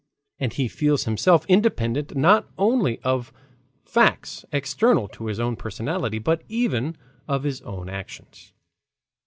And 0.39 0.51
he 0.53 0.67
feels 0.67 1.03
himself 1.03 1.45
independent 1.45 2.15
not 2.15 2.47
only 2.57 2.99
of 3.01 3.31
facts 3.85 4.43
external 4.51 5.07
to 5.09 5.27
his 5.27 5.39
own 5.39 5.55
personality, 5.55 6.17
but 6.17 6.41
even 6.49 6.97
of 7.27 7.43
his 7.43 7.61
own 7.61 7.87
actions. 7.87 8.51